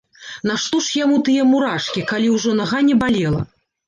[0.51, 3.43] Нашто ж яму тыя мурашкі, калі ўжо нага не балела.